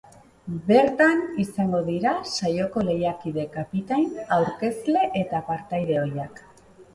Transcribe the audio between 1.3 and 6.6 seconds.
izango dira saioko lehiakide, kapitain, aurkezle eta partaide ohiak.